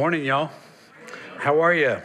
[0.00, 0.50] Morning, y'all.
[1.36, 1.98] How are you?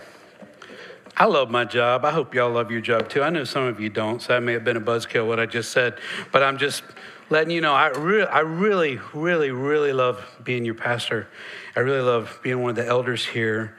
[1.15, 2.04] I love my job.
[2.04, 3.24] I hope y'all love your job too.
[3.24, 5.46] I know some of you don't, so that may have been a buzzkill what I
[5.46, 5.97] just said,
[6.33, 6.83] but I'm just
[7.29, 11.29] letting you know I, re- I really, really, really love being your pastor.
[11.73, 13.78] I really love being one of the elders here.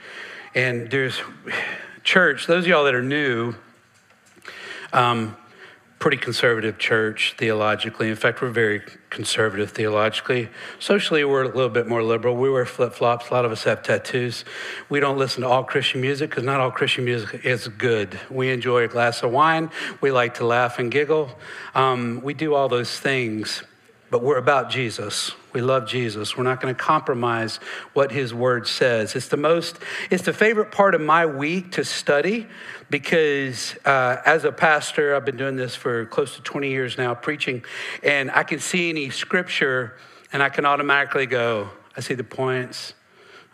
[0.54, 1.20] And there's
[2.02, 3.54] church, those of y'all that are new,
[4.94, 5.36] um,
[5.98, 8.10] pretty conservative church theologically.
[8.10, 10.50] In fact, we're very conservative theologically.
[10.78, 12.36] Socially, we're a little bit more liberal.
[12.36, 13.30] We wear flip flops.
[13.30, 14.44] A lot of us have tattoos.
[14.90, 18.18] We don't listen to all Christian music because not all Christian music is good.
[18.30, 19.70] We enjoy a glass of wine.
[20.02, 21.30] We like to laugh and giggle.
[21.74, 23.62] Um, we do all those things,
[24.10, 25.32] but we're about Jesus.
[25.54, 26.36] We love Jesus.
[26.36, 27.58] We're not going to compromise
[27.94, 29.16] what his word says.
[29.16, 29.78] It's the most,
[30.10, 32.46] it's the favorite part of my week to study
[32.90, 37.14] because uh, as a pastor, I've been doing this for close to 20 years now,
[37.14, 37.64] preaching,
[38.02, 39.96] and I can see any scripture
[40.32, 42.94] and I can automatically go, I see the points.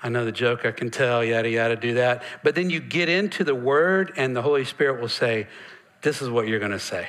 [0.03, 2.25] I know the joke, I can tell, yada, yada, do that.
[2.43, 5.47] But then you get into the word, and the Holy Spirit will say,
[6.01, 7.09] This is what you're going to say.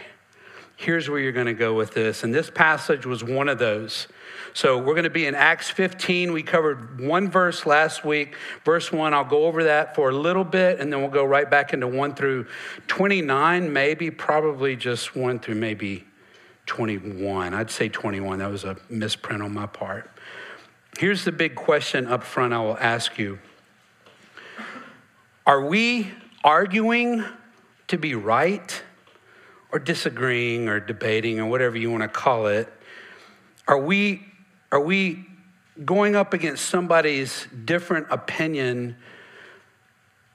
[0.84, 2.26] Here's where you're going to go with this.
[2.26, 4.09] And this passage was one of those.
[4.53, 6.34] So we're going to be in Acts 15.
[6.34, 9.14] We covered one verse last week, verse 1.
[9.14, 11.88] I'll go over that for a little bit, and then we'll go right back into
[11.88, 12.48] 1 through
[12.88, 16.03] 29, maybe, probably just 1 through maybe
[16.66, 17.53] 21.
[17.53, 18.40] I'd say 21.
[18.40, 20.12] That was a misprint on my part.
[21.00, 23.40] Here's the big question up front I will ask you
[25.45, 26.12] Are we
[26.44, 27.23] arguing
[27.88, 28.84] to be right?
[29.73, 32.71] Or disagreeing or debating or whatever you want to call it,
[33.67, 34.23] are we
[34.71, 35.25] are we
[35.83, 38.95] going up against somebody's different opinion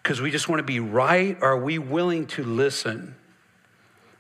[0.02, 1.38] because we just want to be right?
[1.40, 3.14] Or are we willing to listen?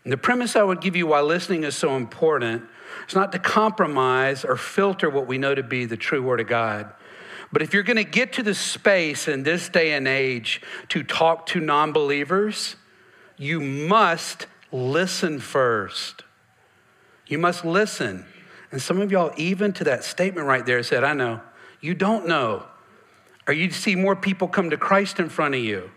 [0.04, 2.64] And the premise I would give you why listening is so important
[3.08, 6.46] is not to compromise or filter what we know to be the true Word of
[6.46, 6.92] God.
[7.52, 11.02] But if you're going to get to the space in this day and age to
[11.02, 12.76] talk to non believers,
[13.36, 16.22] you must listen first.
[17.26, 18.26] You must listen.
[18.70, 21.40] And some of y'all, even to that statement right there, said, I know.
[21.80, 22.66] You don't know.
[23.46, 25.90] Or you see more people come to Christ in front of you.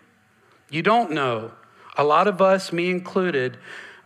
[0.70, 1.52] You don't know.
[1.98, 3.58] A lot of us, me included,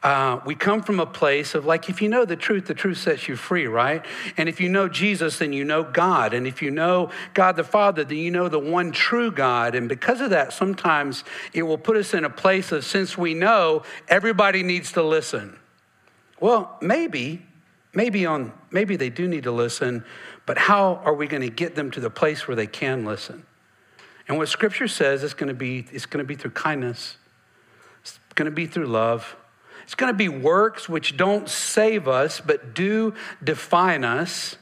[0.06, 2.98] uh, we come from a place of like, if you know the truth, the truth
[2.98, 4.06] sets you free, right?
[4.38, 6.34] And if you know Jesus, then you know God.
[6.34, 9.76] And if you know God the Father, then you know the one true God.
[9.76, 11.24] And because of that, sometimes
[11.54, 15.58] it will put us in a place of since we know, everybody needs to listen.
[16.40, 17.42] Well, maybe
[17.96, 20.04] Maybe on maybe they do need to listen,
[20.46, 23.46] but how are we going to get them to the place where they can listen?
[24.28, 27.16] And what scripture says is going to be it's going to be through kindness.
[28.02, 29.38] It's going to be through love.
[29.86, 33.14] It's going to be works which don't save us but do
[33.44, 34.58] define us.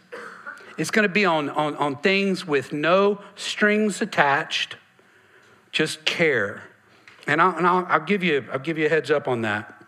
[0.78, 4.76] It's going to be on, on, on things with no strings attached,
[5.72, 6.64] just care.
[7.26, 9.82] And, I'll, and I'll, I'll, give you, I'll give you a heads up on that.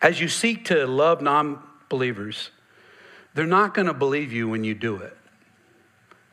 [0.00, 2.50] As you seek to love non believers,
[3.34, 5.16] they're not going to believe you when you do it.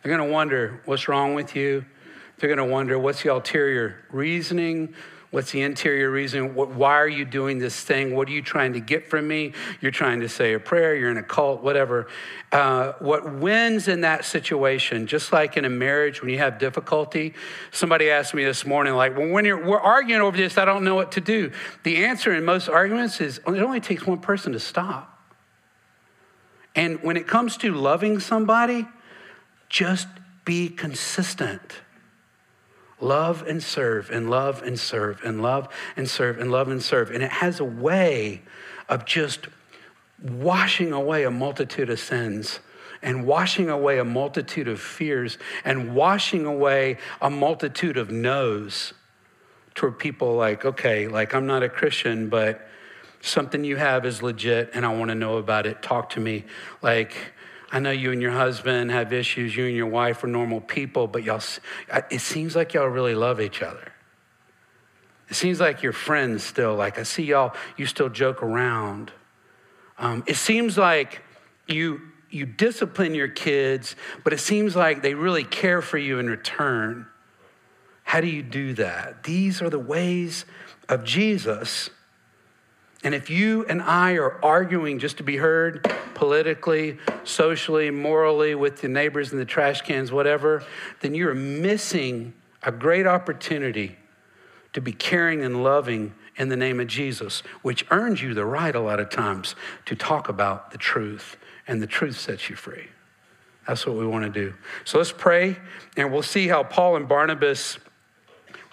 [0.04, 1.86] They're going to wonder what's wrong with you.
[2.38, 4.94] They're going to wonder what's the ulterior reasoning?
[5.32, 6.56] What's the interior reason?
[6.56, 8.16] What, why are you doing this thing?
[8.16, 9.54] What are you trying to get from me?
[9.80, 12.08] You're trying to say a prayer, you're in a cult, whatever.
[12.52, 17.36] Uh, what wins in that situation, just like in a marriage when you have difficulty,
[17.72, 20.84] somebody asked me this morning, like, well, when you're, we're arguing over this, I don't
[20.84, 21.52] know what to do.
[21.84, 25.16] The answer in most arguments is it only takes one person to stop.
[26.76, 28.88] And when it comes to loving somebody,
[29.70, 30.08] just
[30.44, 31.82] be consistent.
[33.02, 37.12] Love and serve, and love and serve, and love and serve, and love and serve.
[37.12, 38.42] And it has a way
[38.90, 39.48] of just
[40.22, 42.60] washing away a multitude of sins
[43.02, 48.94] and washing away a multitude of fears and washing away a multitude of no's
[49.76, 52.68] toward people like, okay, like I'm not a Christian, but
[53.22, 55.82] something you have is legit and I want to know about it.
[55.82, 56.46] Talk to me.
[56.82, 57.34] Like,
[57.72, 61.08] I know you and your husband have issues, you and your wife are normal people,
[61.08, 61.42] but y'all,
[62.10, 63.92] it seems like y'all really love each other.
[65.30, 66.74] It seems like you're friends still.
[66.74, 69.12] Like, I see y'all, you still joke around.
[70.00, 71.22] Um, it seems like
[71.68, 72.02] you,
[72.32, 77.06] you discipline your kids, but it seems like they really care for you in return.
[78.04, 79.24] How do you do that?
[79.24, 80.46] These are the ways
[80.88, 81.92] of Jesus
[83.04, 88.82] and if you and I are arguing just to be heard politically, socially, morally, with
[88.82, 90.64] the neighbors and the trash cans, whatever,
[91.00, 93.98] then you're missing a great opportunity
[94.74, 98.76] to be caring and loving in the name of Jesus, which earns you the right
[98.76, 99.56] a lot of times
[99.86, 101.38] to talk about the truth,
[101.68, 102.88] and the truth sets you free.
[103.68, 104.54] That's what we want to do.
[104.84, 105.58] So let's pray,
[105.96, 107.78] and we'll see how Paul and Barnabas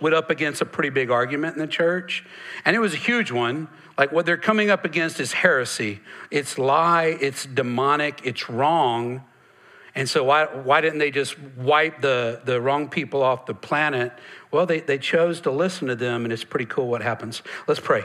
[0.01, 2.25] went up against a pretty big argument in the church.
[2.65, 3.69] And it was a huge one.
[3.97, 6.01] Like what they're coming up against is heresy.
[6.31, 9.25] It's lie, it's demonic, it's wrong.
[9.95, 14.13] And so why, why didn't they just wipe the, the wrong people off the planet?
[14.51, 17.43] Well, they, they chose to listen to them, and it's pretty cool what happens.
[17.67, 18.05] Let's pray.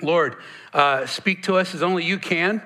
[0.00, 0.36] Lord,
[0.72, 2.62] uh, speak to us as only you can.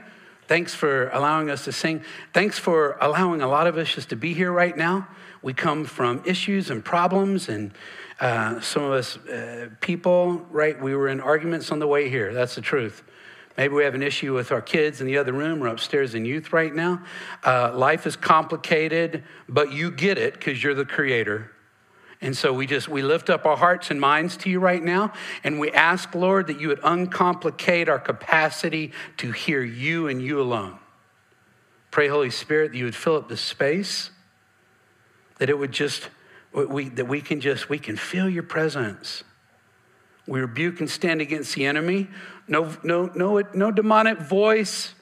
[0.47, 2.05] Thanks for allowing us to sing.
[2.33, 5.09] Thanks for allowing a lot of us just to be here right now.
[5.43, 7.73] We come from issues and problems, and
[8.21, 10.81] uh, some of us uh, people, right?
[10.81, 12.33] We were in arguments on the way here.
[12.33, 13.03] That's the truth.
[13.57, 16.25] Maybe we have an issue with our kids in the other room or upstairs in
[16.25, 17.03] youth right now.
[17.45, 21.53] Uh, life is complicated, but you get it because you're the creator.
[22.21, 25.13] And so we just we lift up our hearts and minds to you right now
[25.45, 30.41] and we ask Lord that you would uncomplicate our capacity to hear you and you
[30.41, 30.79] alone.
[31.91, 34.11] Pray Holy Spirit that you would fill up the space
[35.39, 36.09] that it would just
[36.65, 39.25] we that we can just we can feel your presence.
[40.27, 42.09] We rebuke and stand against the enemy.
[42.49, 44.95] No no no no demonic voice,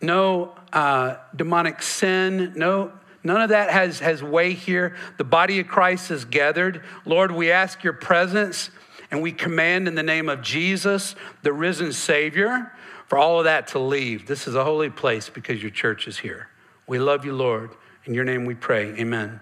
[0.00, 2.92] no uh, demonic sin, no
[3.22, 4.96] None of that has, has way here.
[5.18, 6.82] The body of Christ is gathered.
[7.04, 8.70] Lord, we ask your presence
[9.10, 12.72] and we command in the name of Jesus, the risen Savior,
[13.08, 14.26] for all of that to leave.
[14.26, 16.48] This is a holy place because your church is here.
[16.86, 17.70] We love you, Lord.
[18.06, 18.94] In your name we pray.
[18.98, 19.40] Amen.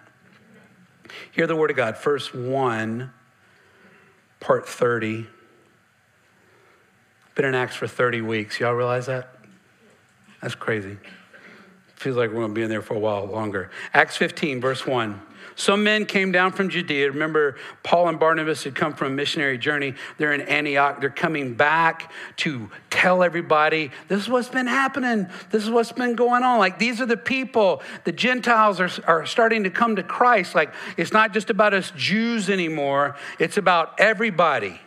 [1.32, 1.98] Hear the word of God.
[1.98, 3.12] Verse 1,
[4.40, 5.26] part 30.
[7.34, 8.58] Been in Acts for 30 weeks.
[8.58, 9.34] Y'all realize that?
[10.42, 10.98] That's crazy.
[11.94, 13.70] Feels like we're going to be in there for a while longer.
[13.92, 15.20] Acts 15, verse 1.
[15.58, 17.10] Some men came down from Judea.
[17.10, 19.94] Remember, Paul and Barnabas had come from a missionary journey.
[20.16, 21.00] They're in Antioch.
[21.00, 25.26] They're coming back to tell everybody this is what's been happening.
[25.50, 26.60] This is what's been going on.
[26.60, 27.82] Like, these are the people.
[28.04, 30.54] The Gentiles are, are starting to come to Christ.
[30.54, 34.80] Like, it's not just about us Jews anymore, it's about everybody.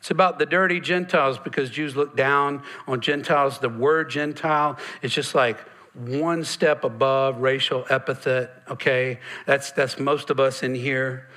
[0.00, 3.58] It's about the dirty Gentiles because Jews look down on Gentiles.
[3.58, 5.58] The word Gentile is just like,
[5.94, 9.20] one step above racial epithet, okay?
[9.46, 11.28] That's, that's most of us in here.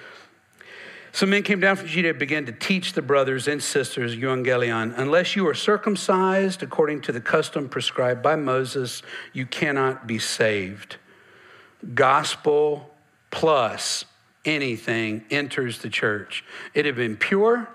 [1.12, 4.98] Some men came down from Judea and began to teach the brothers and sisters, euangelion,
[4.98, 9.01] unless you are circumcised according to the custom prescribed by Moses,
[9.33, 10.98] you cannot be saved.
[11.94, 12.94] Gospel
[13.31, 14.06] plus
[14.45, 16.44] anything enters the church.
[16.74, 17.68] It had been pure,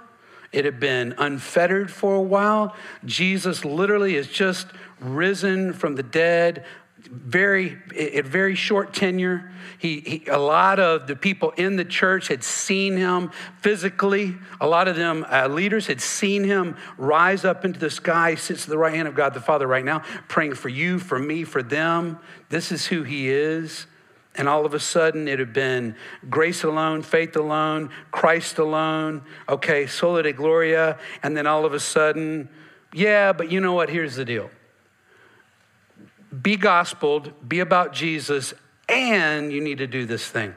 [0.52, 2.76] it had been unfettered for a while.
[3.04, 4.66] Jesus literally is just
[5.02, 6.64] risen from the dead,
[7.10, 9.50] very a very short tenure.
[9.78, 14.36] He, he, a lot of the people in the church had seen him physically.
[14.60, 18.36] A lot of them uh, leaders had seen him rise up into the sky.
[18.36, 21.18] Sits at the right hand of God the Father right now, praying for you, for
[21.18, 22.18] me, for them.
[22.48, 23.86] This is who he is.
[24.34, 25.94] And all of a sudden, it had been
[26.30, 30.98] grace alone, faith alone, Christ alone, okay, sola de gloria.
[31.22, 32.48] And then all of a sudden,
[32.94, 33.90] yeah, but you know what?
[33.90, 34.50] Here's the deal
[36.40, 38.54] be gospeled, be about Jesus,
[38.88, 40.54] and you need to do this thing.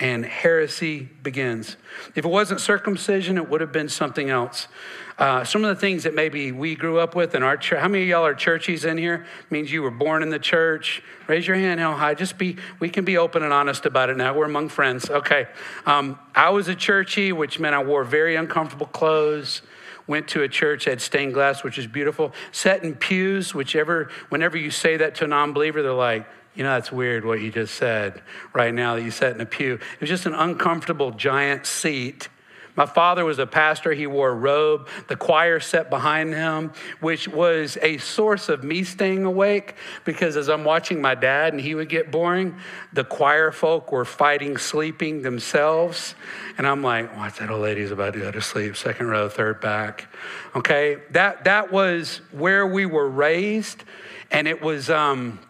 [0.00, 1.76] And heresy begins.
[2.16, 4.66] If it wasn't circumcision, it would have been something else.
[5.16, 7.78] Uh, some of the things that maybe we grew up with in our church.
[7.78, 9.26] How many of y'all are churchies in here?
[9.50, 11.02] Means you were born in the church.
[11.28, 12.14] Raise your hand how high.
[12.14, 14.34] Just be, we can be open and honest about it now.
[14.34, 15.08] We're among friends.
[15.08, 15.46] Okay.
[15.86, 19.62] Um, I was a churchy, which meant I wore very uncomfortable clothes
[20.06, 22.32] went to a church had stained glass, which is beautiful.
[22.50, 26.62] Sat in pews, whichever, whenever you say that to a non believer, they're like, you
[26.62, 29.74] know, that's weird what you just said right now that you sat in a pew.
[29.74, 32.28] It was just an uncomfortable giant seat
[32.74, 33.92] my father was a pastor.
[33.92, 34.88] He wore a robe.
[35.08, 39.74] The choir sat behind him, which was a source of me staying awake
[40.04, 42.56] because as I'm watching my dad and he would get boring,
[42.92, 46.14] the choir folk were fighting sleeping themselves.
[46.56, 49.60] And I'm like, watch that old lady's about to go to sleep, second row, third
[49.60, 50.08] back.
[50.56, 53.84] Okay, that, that was where we were raised.
[54.30, 55.40] And it was um,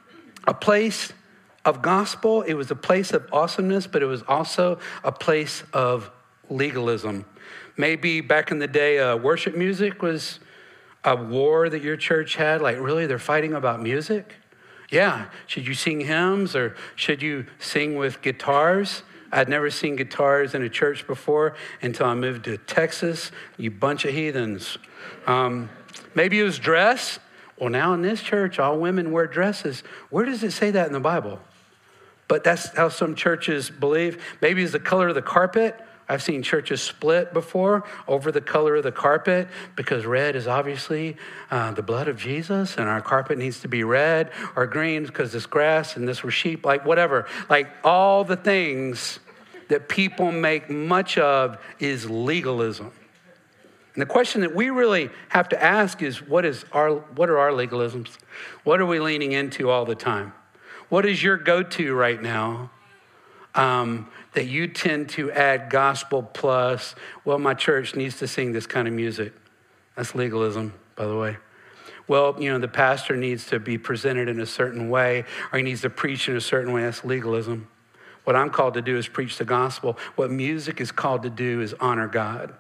[0.45, 1.13] a place
[1.65, 6.11] of gospel, it was a place of awesomeness, but it was also a place of
[6.53, 7.25] legalism.
[7.77, 10.41] Maybe back in the day, uh, worship music was
[11.05, 12.61] a war that your church had.
[12.61, 14.35] Like, really, they're fighting about music?
[14.91, 15.27] Yeah.
[15.47, 19.03] Should you sing hymns or should you sing with guitars?
[19.33, 23.33] I'd never seen guitars in a church before until I moved to Texas.
[23.57, 24.77] You bunch of heathens.
[25.27, 25.71] Um,
[26.15, 27.19] maybe it was dress.
[27.59, 29.83] Well, now in this church, all women wear dresses.
[30.11, 31.41] Where does it say that in the Bible?
[32.29, 34.23] But that's how some churches believe.
[34.43, 35.81] Maybe it's the color of the carpet.
[36.13, 41.17] I've seen churches split before over the color of the carpet because red is obviously
[41.51, 45.33] uh, the blood of Jesus and our carpet needs to be red or green because
[45.33, 47.27] this grass and this were sheep, like whatever.
[47.49, 49.21] Like all the things
[49.69, 52.93] that people make much of is legalism.
[53.95, 57.39] And the question that we really have to ask is what, is our, what are
[57.39, 58.19] our legalisms?
[58.65, 60.35] What are we leaning into all the time?
[60.91, 62.71] What is your go to right now
[63.55, 66.95] um, that you tend to add gospel plus?
[67.25, 69.33] Well, my church needs to sing this kind of music.
[69.97, 71.37] That's legalism, by the way.
[72.09, 75.63] Well, you know, the pastor needs to be presented in a certain way or he
[75.63, 76.83] needs to preach in a certain way.
[76.83, 77.69] That's legalism.
[78.25, 79.99] What I'm called to do is preach the gospel.
[80.17, 82.55] What music is called to do is honor God.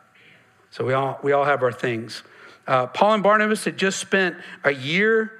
[0.70, 2.22] So we all, we all have our things.
[2.66, 5.32] Uh, Paul and Barnabas had just spent a year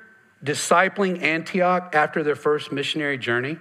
[0.45, 3.59] discipling Antioch after their first missionary journey.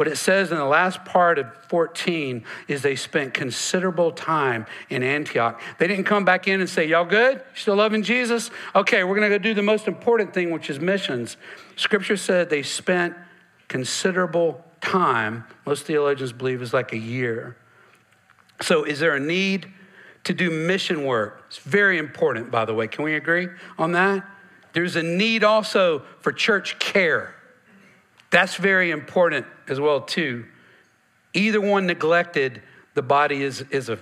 [0.00, 5.02] What it says in the last part of 14 is they spent considerable time in
[5.02, 5.60] Antioch.
[5.76, 7.42] They didn't come back in and say, Y'all good?
[7.54, 8.50] Still loving Jesus?
[8.74, 11.36] Okay, we're going to go do the most important thing, which is missions.
[11.76, 13.14] Scripture said they spent
[13.68, 15.44] considerable time.
[15.66, 17.58] Most theologians believe is like a year.
[18.62, 19.70] So, is there a need
[20.24, 21.44] to do mission work.
[21.48, 22.88] It's very important, by the way.
[22.88, 24.24] Can we agree on that?
[24.72, 27.34] There's a need also for church care.
[28.30, 30.46] That's very important as well, too.
[31.34, 32.62] Either one neglected,
[32.94, 33.98] the body is, is a,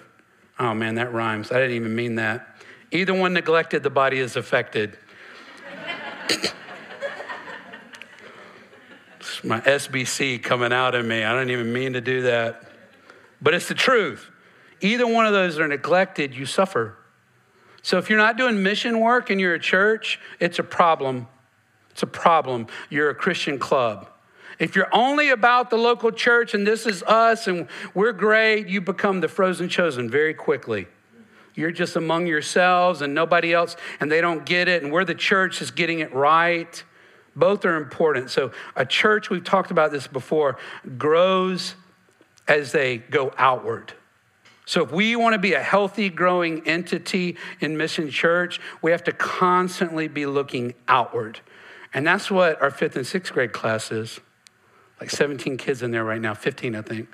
[0.58, 1.50] oh man, that rhymes.
[1.50, 2.56] I didn't even mean that.
[2.90, 4.97] Either one neglected, the body is affected.
[9.20, 11.25] it's my SBC coming out of me.
[11.25, 12.70] I don't even mean to do that.
[13.40, 14.30] But it's the truth.
[14.80, 16.97] Either one of those are neglected, you suffer.
[17.82, 21.26] So if you're not doing mission work and you're a church, it's a problem.
[21.90, 22.66] It's a problem.
[22.90, 24.08] You're a Christian club.
[24.58, 28.80] If you're only about the local church and this is us and we're great, you
[28.80, 30.88] become the frozen chosen very quickly.
[31.54, 35.14] You're just among yourselves and nobody else, and they don't get it, and we're the
[35.14, 36.84] church is getting it right.
[37.34, 38.30] Both are important.
[38.30, 40.56] So, a church, we've talked about this before,
[40.96, 41.74] grows
[42.46, 43.92] as they go outward.
[44.66, 49.02] So, if we want to be a healthy, growing entity in Mission Church, we have
[49.04, 51.40] to constantly be looking outward.
[51.92, 54.20] And that's what our fifth and sixth grade class is.
[55.00, 57.09] Like 17 kids in there right now, 15, I think.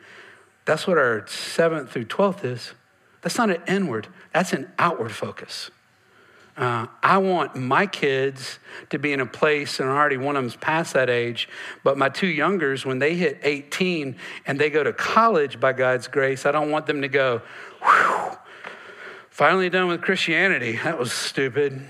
[0.64, 2.73] That's what our seventh through 12th is.
[3.21, 5.71] That's not an inward, that's an outward focus.
[6.57, 8.61] Uh, I want my kids
[8.91, 11.49] to be in a place, and already one of them's past that age,
[11.83, 16.07] but my two youngers, when they hit 18 and they go to college by God's
[16.07, 17.43] grace, I don't want them to go,
[19.31, 20.79] finally done with Christianity.
[20.85, 21.85] That was stupid.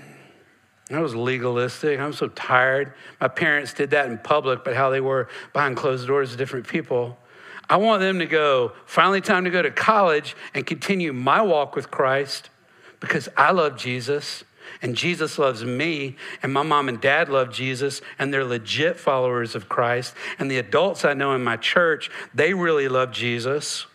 [0.89, 1.99] That was legalistic.
[1.99, 2.93] I'm so tired.
[3.19, 6.67] My parents did that in public, but how they were behind closed doors to different
[6.67, 7.17] people.
[7.67, 11.75] I want them to go, finally, time to go to college and continue my walk
[11.75, 12.49] with Christ
[12.99, 14.43] because I love Jesus
[14.81, 19.55] and Jesus loves me, and my mom and dad love Jesus, and they're legit followers
[19.55, 20.13] of Christ.
[20.37, 23.85] And the adults I know in my church, they really love Jesus.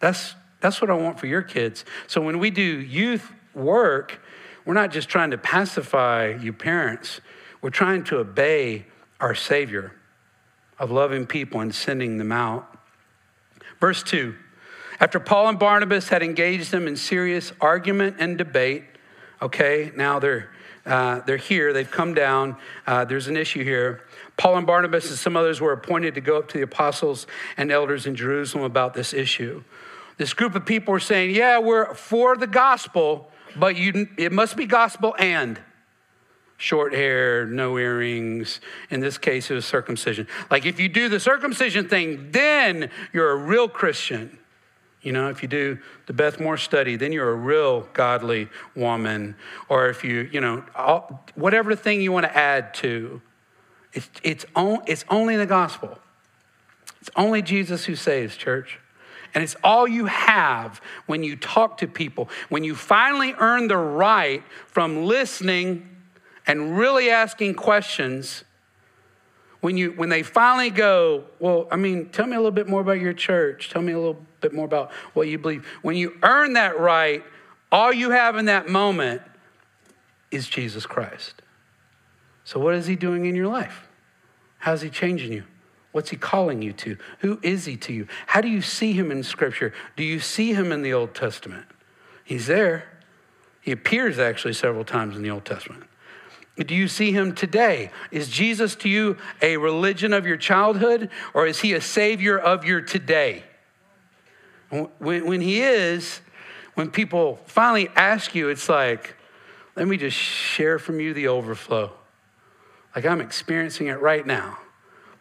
[0.00, 1.84] That's, that's what I want for your kids.
[2.06, 4.20] So when we do youth work,
[4.64, 7.20] we're not just trying to pacify you parents,
[7.60, 8.86] we're trying to obey
[9.20, 9.92] our Savior
[10.78, 12.76] of loving people and sending them out.
[13.80, 14.34] Verse 2
[15.00, 18.84] After Paul and Barnabas had engaged them in serious argument and debate,
[19.42, 20.50] Okay, now they're,
[20.86, 24.04] uh, they're here, they've come down, uh, there's an issue here.
[24.36, 27.26] Paul and Barnabas and some others were appointed to go up to the apostles
[27.56, 29.64] and elders in Jerusalem about this issue.
[30.22, 34.56] This group of people were saying, Yeah, we're for the gospel, but you, it must
[34.56, 35.60] be gospel and
[36.56, 38.60] short hair, no earrings.
[38.88, 40.28] In this case, it was circumcision.
[40.48, 44.38] Like if you do the circumcision thing, then you're a real Christian.
[45.00, 49.34] You know, if you do the Beth Moore study, then you're a real godly woman.
[49.68, 53.20] Or if you, you know, all, whatever thing you want to add to,
[53.92, 55.98] it's, it's, on, it's only the gospel.
[57.00, 58.78] It's only Jesus who saves, church.
[59.34, 62.28] And it's all you have when you talk to people.
[62.48, 65.88] When you finally earn the right from listening
[66.46, 68.44] and really asking questions
[69.62, 72.80] when you when they finally go, well, I mean, tell me a little bit more
[72.80, 73.70] about your church.
[73.70, 75.64] Tell me a little bit more about what you believe.
[75.82, 77.24] When you earn that right,
[77.70, 79.22] all you have in that moment
[80.32, 81.42] is Jesus Christ.
[82.44, 83.88] So what is he doing in your life?
[84.58, 85.44] How's he changing you?
[85.92, 86.96] What's he calling you to?
[87.20, 88.06] Who is he to you?
[88.26, 89.72] How do you see him in scripture?
[89.96, 91.66] Do you see him in the Old Testament?
[92.24, 92.84] He's there.
[93.60, 95.84] He appears actually several times in the Old Testament.
[96.56, 97.90] Do you see him today?
[98.10, 102.64] Is Jesus to you a religion of your childhood or is he a savior of
[102.64, 103.44] your today?
[104.98, 106.20] When, when he is,
[106.74, 109.14] when people finally ask you, it's like,
[109.76, 111.92] let me just share from you the overflow.
[112.94, 114.58] Like I'm experiencing it right now.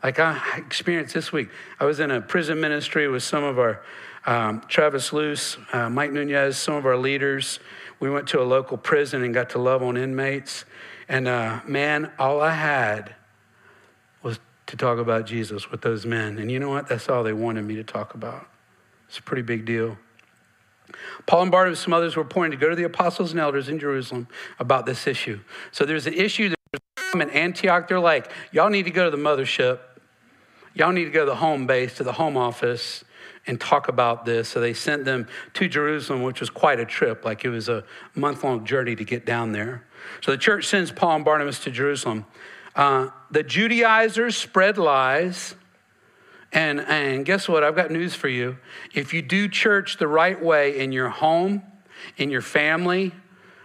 [0.03, 1.49] Like I experienced this week.
[1.79, 3.81] I was in a prison ministry with some of our,
[4.25, 7.59] um, Travis Luce, uh, Mike Nunez, some of our leaders.
[7.99, 10.65] We went to a local prison and got to love on inmates.
[11.07, 13.15] And uh, man, all I had
[14.23, 16.39] was to talk about Jesus with those men.
[16.39, 16.87] And you know what?
[16.87, 18.47] That's all they wanted me to talk about.
[19.07, 19.97] It's a pretty big deal.
[21.25, 23.69] Paul and Barnabas and some others were appointed to go to the apostles and elders
[23.69, 24.27] in Jerusalem
[24.59, 25.39] about this issue.
[25.71, 26.53] So there's an issue
[27.13, 27.87] in Antioch.
[27.87, 29.79] They're like, y'all need to go to the mothership.
[30.73, 33.03] Y'all need to go to the home base, to the home office,
[33.47, 34.49] and talk about this.
[34.49, 37.25] So they sent them to Jerusalem, which was quite a trip.
[37.25, 37.83] Like it was a
[38.15, 39.85] month long journey to get down there.
[40.21, 42.25] So the church sends Paul and Barnabas to Jerusalem.
[42.75, 45.55] Uh, the Judaizers spread lies.
[46.53, 47.63] And, and guess what?
[47.63, 48.57] I've got news for you.
[48.93, 51.63] If you do church the right way in your home,
[52.17, 53.13] in your family,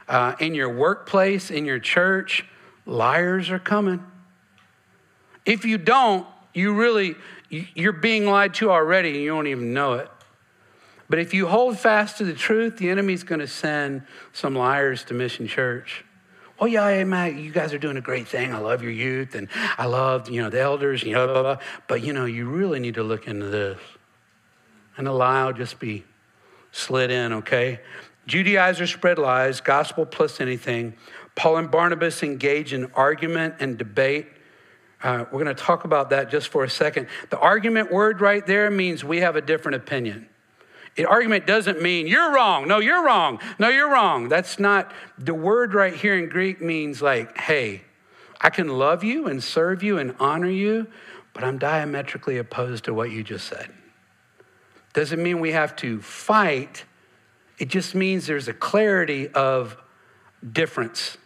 [0.09, 2.45] uh, in your workplace, in your church,
[2.85, 4.05] liars are coming.
[5.45, 7.15] If you don't, you really,
[7.51, 10.11] you're being lied to already and you don't even know it.
[11.09, 15.05] But if you hold fast to the truth, the enemy's going to send some liars
[15.05, 16.05] to Mission Church.
[16.59, 18.55] Oh yeah, hey, Matt, you guys are doing a great thing.
[18.55, 21.55] I love your youth, and I love you know the elders, you know, blah, blah,
[21.55, 21.65] blah.
[21.87, 23.79] but you know you really need to look into this.
[24.97, 26.05] And the lie will just be
[26.73, 27.81] slid in, okay?
[28.27, 30.95] Judaizers spread lies, gospel plus anything.
[31.35, 34.27] Paul and Barnabas engage in argument and debate.
[35.07, 37.07] Uh, we're going to talk about that just for a second.
[37.31, 40.29] The argument word right there means we have a different opinion.
[40.97, 42.67] An argument doesn't mean you're wrong.
[42.67, 43.39] No, you're wrong.
[43.61, 44.29] No, you're wrong.
[44.29, 47.83] That's not, the word right here in Greek means like, hey,
[48.41, 50.89] I can love you and serve you and honor you,
[51.35, 53.73] but I'm diametrically opposed to what you just said.
[54.93, 56.85] Doesn't mean we have to fight.
[57.59, 59.77] It just means there's a clarity of
[60.53, 61.17] difference.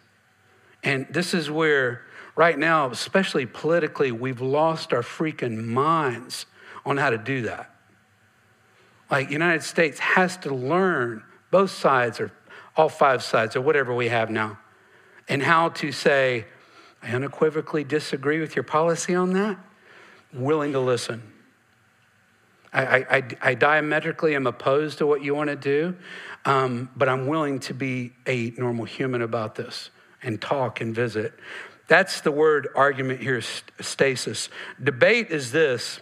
[0.82, 2.02] And this is where,
[2.40, 6.46] right now, especially politically, we've lost our freaking minds
[6.86, 7.70] on how to do that.
[9.10, 12.32] Like, United States has to learn both sides or
[12.78, 14.58] all five sides or whatever we have now,
[15.28, 16.46] and how to say,
[17.02, 19.58] I unequivocally disagree with your policy on that,
[20.32, 21.22] willing to listen.
[22.72, 25.94] I, I, I diametrically am opposed to what you want to do,
[26.46, 29.90] um, but I'm willing to be a normal human about this
[30.22, 31.34] and talk and visit.
[31.90, 33.42] That's the word argument here,
[33.80, 34.48] stasis.
[34.80, 35.98] Debate is this.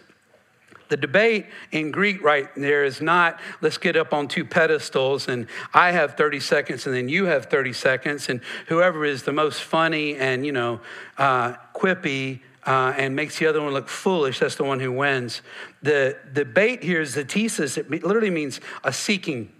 [0.89, 5.47] The debate in Greek right there is not let's get up on two pedestals and
[5.73, 9.63] I have 30 seconds and then you have 30 seconds and whoever is the most
[9.63, 10.79] funny and, you know,
[11.17, 15.41] uh, quippy uh, and makes the other one look foolish, that's the one who wins.
[15.81, 17.79] The debate here is zetesis.
[17.79, 19.51] It literally means a seeking.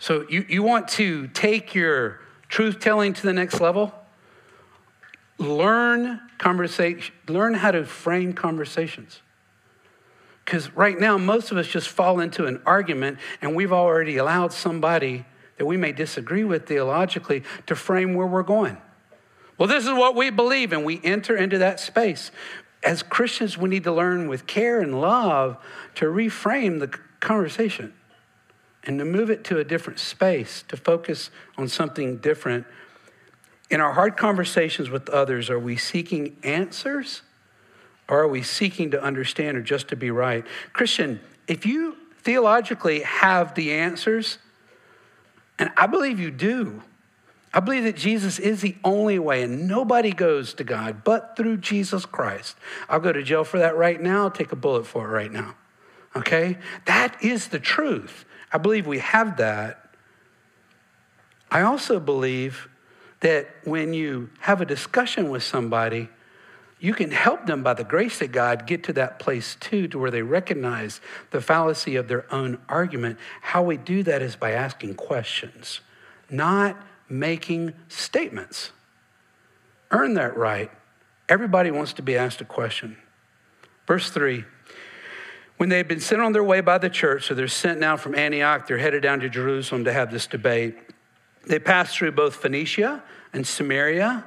[0.00, 3.94] So you, you want to take your truth telling to the next level?
[5.38, 9.20] Learn conversation, learn how to frame conversations.
[10.44, 14.52] Because right now, most of us just fall into an argument, and we've already allowed
[14.52, 15.24] somebody
[15.56, 18.76] that we may disagree with theologically to frame where we're going.
[19.58, 22.30] Well, this is what we believe, and we enter into that space.
[22.82, 25.56] As Christians, we need to learn with care and love
[25.94, 26.88] to reframe the
[27.20, 27.94] conversation
[28.82, 32.66] and to move it to a different space, to focus on something different.
[33.72, 37.22] In our hard conversations with others, are we seeking answers
[38.06, 40.44] or are we seeking to understand or just to be right?
[40.74, 44.36] Christian, if you theologically have the answers,
[45.58, 46.82] and I believe you do,
[47.54, 51.56] I believe that Jesus is the only way, and nobody goes to God but through
[51.56, 52.58] Jesus Christ.
[52.90, 55.32] I'll go to jail for that right now, I'll take a bullet for it right
[55.32, 55.54] now.
[56.14, 56.58] Okay?
[56.84, 58.26] That is the truth.
[58.52, 59.94] I believe we have that.
[61.50, 62.68] I also believe
[63.22, 66.08] that when you have a discussion with somebody,
[66.78, 69.98] you can help them by the grace of God get to that place too, to
[69.98, 73.18] where they recognize the fallacy of their own argument.
[73.40, 75.80] How we do that is by asking questions,
[76.28, 76.76] not
[77.08, 78.72] making statements.
[79.92, 80.70] Earn that right.
[81.28, 82.96] Everybody wants to be asked a question.
[83.86, 84.44] Verse 3
[85.58, 87.96] when they had been sent on their way by the church, so they're sent now
[87.96, 90.76] from Antioch, they're headed down to Jerusalem to have this debate.
[91.46, 93.02] They passed through both Phoenicia
[93.32, 94.24] and Samaria.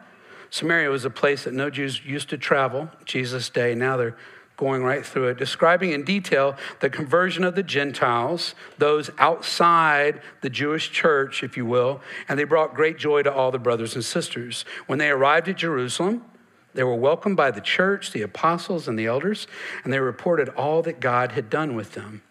[0.49, 3.75] Samaria was a place that no Jews used to travel Jesus' day.
[3.75, 4.17] Now they're
[4.57, 10.49] going right through it, describing in detail the conversion of the Gentiles, those outside the
[10.49, 14.05] Jewish church, if you will, and they brought great joy to all the brothers and
[14.05, 14.63] sisters.
[14.87, 16.23] When they arrived at Jerusalem,
[16.73, 19.47] they were welcomed by the church, the apostles, and the elders,
[19.83, 22.21] and they reported all that God had done with them.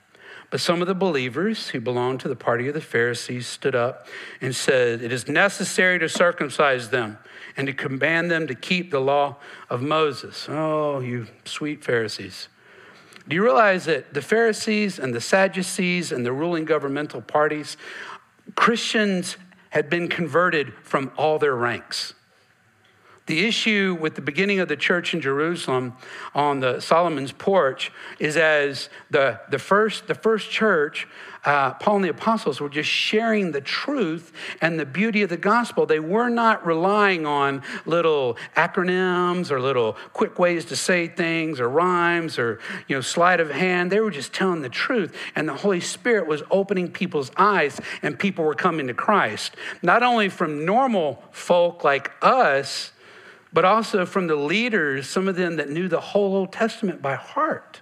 [0.54, 4.06] But some of the believers who belonged to the party of the Pharisees stood up
[4.40, 7.18] and said, It is necessary to circumcise them
[7.56, 9.34] and to command them to keep the law
[9.68, 10.46] of Moses.
[10.48, 12.46] Oh, you sweet Pharisees.
[13.26, 17.76] Do you realize that the Pharisees and the Sadducees and the ruling governmental parties,
[18.54, 19.36] Christians
[19.70, 22.14] had been converted from all their ranks?
[23.26, 25.94] The issue with the beginning of the church in Jerusalem
[26.34, 31.08] on the Solomon's porch is as the, the, first, the first church,
[31.46, 35.38] uh, Paul and the apostles were just sharing the truth and the beauty of the
[35.38, 35.86] gospel.
[35.86, 41.68] They were not relying on little acronyms or little quick ways to say things or
[41.68, 43.90] rhymes or you know sleight of hand.
[43.90, 48.18] They were just telling the truth, and the Holy Spirit was opening people's eyes, and
[48.18, 49.54] people were coming to Christ.
[49.82, 52.92] Not only from normal folk like us
[53.54, 57.14] but also from the leaders, some of them that knew the whole Old Testament by
[57.14, 57.80] heart.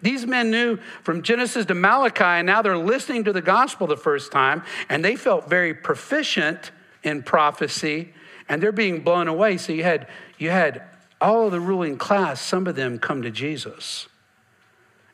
[0.00, 3.96] These men knew from Genesis to Malachi, and now they're listening to the gospel the
[3.96, 6.70] first time, and they felt very proficient
[7.02, 8.14] in prophecy,
[8.48, 9.56] and they're being blown away.
[9.56, 10.06] So you had,
[10.38, 10.84] you had
[11.20, 14.06] all of the ruling class, some of them come to Jesus.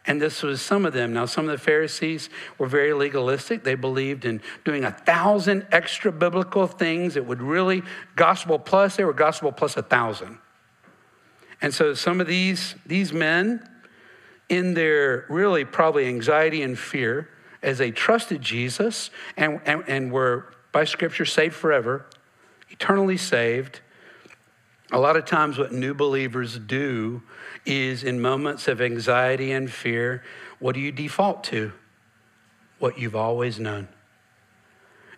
[0.05, 1.13] And this was some of them.
[1.13, 3.63] Now, some of the Pharisees were very legalistic.
[3.63, 7.83] They believed in doing a thousand extra biblical things that would really,
[8.17, 10.39] gospel plus, they were gospel plus a thousand.
[11.61, 13.69] And so some of these, these men,
[14.49, 17.29] in their really probably anxiety and fear,
[17.63, 22.05] as they trusted Jesus and, and, and were by scripture saved forever,
[22.69, 23.81] eternally saved,
[24.93, 27.23] a lot of times, what new believers do
[27.65, 30.23] is in moments of anxiety and fear,
[30.59, 31.73] what do you default to?
[32.79, 33.89] What you've always known.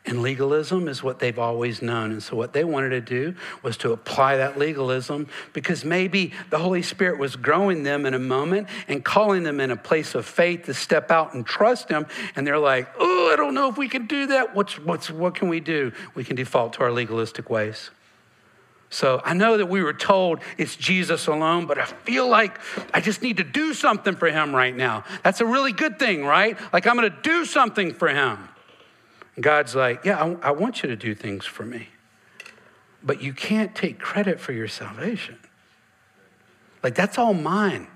[0.07, 2.13] And legalism is what they've always known.
[2.13, 6.59] And so, what they wanted to do was to apply that legalism because maybe the
[6.59, 10.27] Holy Spirit was growing them in a moment and calling them in a place of
[10.27, 12.07] faith to step out and trust Him.
[12.37, 14.55] And they're like, oh, I don't know if we can do that.
[14.55, 15.91] What's, what's, what can we do?
[16.15, 17.91] We can default to our legalistic ways.
[18.95, 22.61] So I know that we were told it's Jesus alone, but I feel like
[22.95, 25.03] I just need to do something for him right now.
[25.25, 26.57] That's a really good thing, right?
[26.73, 28.49] Like I'm going to do something for him.
[29.41, 31.89] God's like, yeah, I, I want you to do things for me,
[33.03, 35.41] but you can't take credit for your salvation.
[36.85, 37.89] Like that's all mine.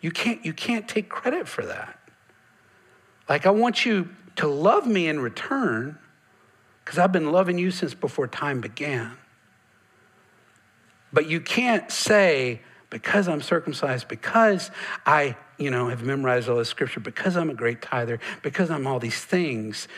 [0.00, 1.98] You can't, you can't take credit for that.
[3.28, 5.98] Like I want you to love me in return
[6.82, 9.18] because I've been loving you since before time began.
[11.16, 14.70] But you can't say, because I'm circumcised, because
[15.06, 18.86] I, you know, have memorized all the scripture, because I'm a great tither, because I'm
[18.86, 19.88] all these things,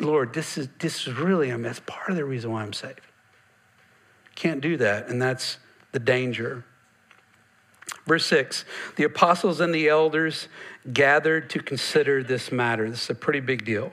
[0.00, 2.72] Lord, this is this is really, I mean, that's part of the reason why I'm
[2.72, 3.02] saved.
[4.36, 5.58] Can't do that, and that's
[5.92, 6.64] the danger.
[8.06, 8.64] Verse 6
[8.96, 10.48] the apostles and the elders
[10.94, 12.88] gathered to consider this matter.
[12.88, 13.92] This is a pretty big deal.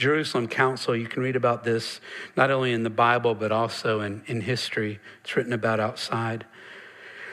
[0.00, 2.00] Jerusalem Council, you can read about this
[2.34, 4.98] not only in the Bible, but also in, in history.
[5.22, 6.46] It's written about outside.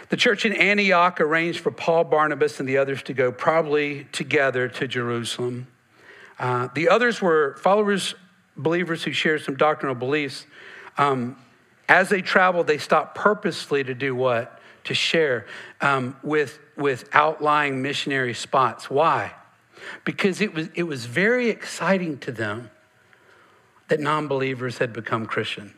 [0.09, 4.67] The church in Antioch arranged for Paul, Barnabas, and the others to go probably together
[4.67, 5.67] to Jerusalem.
[6.37, 8.15] Uh, the others were followers,
[8.57, 10.45] believers who shared some doctrinal beliefs.
[10.97, 11.37] Um,
[11.87, 14.59] as they traveled, they stopped purposely to do what?
[14.83, 15.45] To share
[15.79, 18.89] um, with, with outlying missionary spots.
[18.89, 19.31] Why?
[20.03, 22.69] Because it was, it was very exciting to them
[23.87, 25.73] that non believers had become Christian.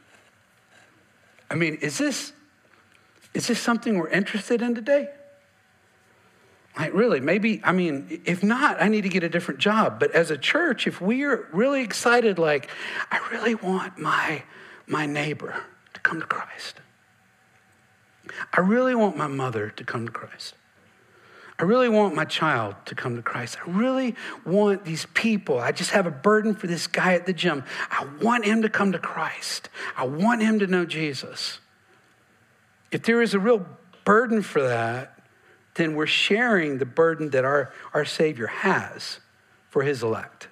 [1.49, 2.33] I mean, is this,
[3.33, 5.09] is this something we're interested in today?
[6.77, 9.99] Like, really, maybe, I mean, if not, I need to get a different job.
[9.99, 12.69] But as a church, if we are really excited, like,
[13.11, 14.43] I really want my,
[14.87, 16.79] my neighbor to come to Christ,
[18.53, 20.53] I really want my mother to come to Christ.
[21.59, 23.57] I really want my child to come to Christ.
[23.65, 25.59] I really want these people.
[25.59, 27.65] I just have a burden for this guy at the gym.
[27.91, 29.67] I want him to come to Christ.
[29.97, 31.59] I want him to know Jesus.
[32.91, 33.65] If there is a real
[34.05, 35.19] burden for that,
[35.75, 39.19] then we're sharing the burden that our, our Savior has
[39.69, 40.47] for his elect.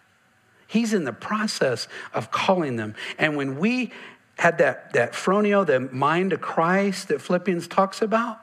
[0.68, 2.96] He's in the process of calling them.
[3.18, 3.94] And when we
[4.38, 8.42] had that, that phroneo, the mind of Christ that Philippians talks about,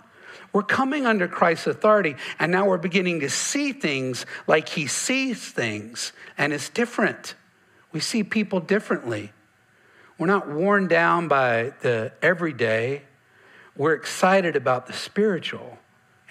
[0.54, 5.50] we're coming under Christ's authority, and now we're beginning to see things like He sees
[5.50, 7.34] things, and it's different.
[7.92, 9.32] We see people differently.
[10.16, 13.02] We're not worn down by the everyday.
[13.76, 15.78] We're excited about the spiritual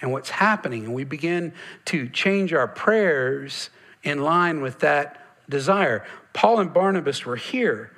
[0.00, 1.52] and what's happening, and we begin
[1.86, 3.68] to change our prayers
[4.02, 6.02] in line with that desire.
[6.32, 7.90] Paul and Barnabas were here.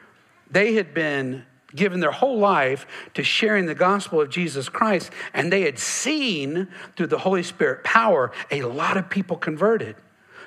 [0.51, 1.45] They had been
[1.77, 6.69] given their whole life to sharing the gospel of Jesus Christ, and they had seen
[6.97, 9.97] through the Holy Spirit power a lot of people converted.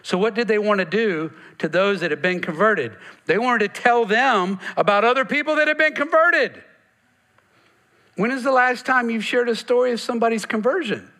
[0.01, 2.95] So, what did they want to do to those that had been converted?
[3.25, 6.63] They wanted to tell them about other people that had been converted.
[8.15, 11.11] When is the last time you've shared a story of somebody's conversion?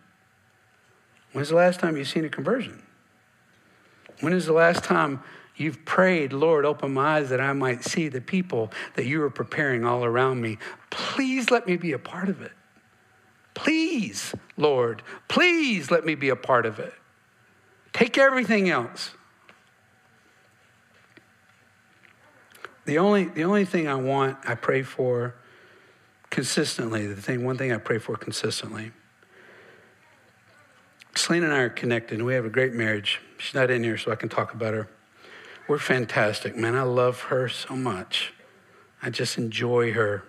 [1.32, 2.82] When's the last time you've seen a conversion?
[4.22, 5.22] When is the last time
[5.60, 9.30] you've prayed, Lord, open my eyes that I might see the people that you are
[9.30, 10.58] preparing all around me?
[10.90, 12.52] Please let me be a part of it.
[13.54, 16.94] Please, Lord, please let me be a part of it.
[17.92, 19.12] Take everything else.
[22.86, 25.36] The only, the only thing I want, I pray for
[26.30, 28.92] consistently, the thing, one thing I pray for consistently.
[31.16, 33.20] Selena and I are connected, and we have a great marriage.
[33.38, 34.88] She's not in here, so I can talk about her.
[35.70, 36.76] We're fantastic, man.
[36.76, 38.34] I love her so much.
[39.04, 40.24] I just enjoy her.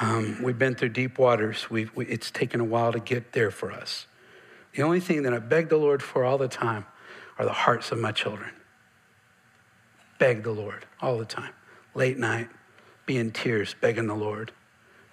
[0.00, 1.70] Um, we've been through deep waters.
[1.70, 4.08] We've, we, it's taken a while to get there for us.
[4.74, 6.86] The only thing that I beg the Lord for all the time
[7.38, 8.50] are the hearts of my children.
[10.18, 11.52] Beg the Lord all the time.
[11.94, 12.48] Late night,
[13.06, 14.50] be in tears, begging the Lord.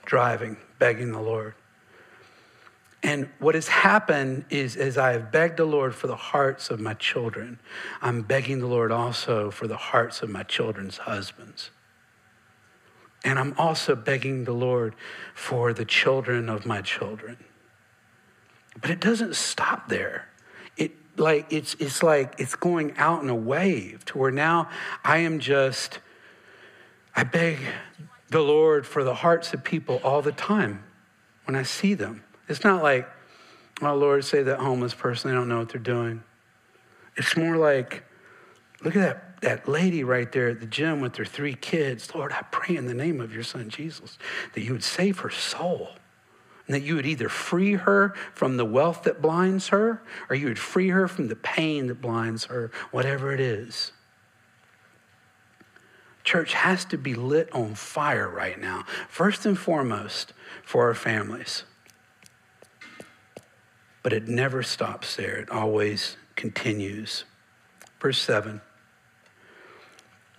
[0.06, 1.54] Driving, begging the Lord.
[3.02, 6.80] And what has happened is, as I have begged the Lord for the hearts of
[6.80, 7.60] my children,
[8.02, 11.72] I'm begging the Lord also for the hearts of my children's husbands.
[13.24, 14.96] And I'm also begging the Lord
[15.34, 17.38] for the children of my children.
[18.82, 20.28] But it doesn't stop there.
[20.78, 24.70] It like it's it's like it's going out in a wave to where now
[25.04, 26.00] I am just
[27.16, 27.60] I beg
[28.30, 30.84] the Lord for the hearts of people all the time
[31.46, 32.24] when I see them.
[32.50, 33.08] It's not like,
[33.82, 36.24] oh Lord, say that homeless person, they don't know what they're doing.
[37.16, 38.04] It's more like,
[38.84, 42.14] look at that, that lady right there at the gym with her three kids.
[42.14, 44.18] Lord, I pray in the name of your son Jesus
[44.54, 45.92] that you would save her soul
[46.66, 50.48] and that you would either free her from the wealth that blinds her or you
[50.48, 53.92] would free her from the pain that blinds her, whatever it is.
[56.24, 60.34] Church has to be lit on fire right now, first and foremost
[60.64, 61.64] for our families.
[64.02, 67.26] But it never stops there, it always continues.
[68.00, 68.62] Verse 7.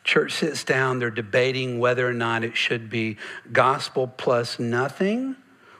[0.02, 3.18] Church sits down, they're debating whether or not it should be
[3.52, 5.36] gospel plus nothing